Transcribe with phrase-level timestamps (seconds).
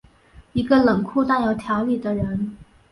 [0.53, 2.57] 一个冷酷但有条理的人。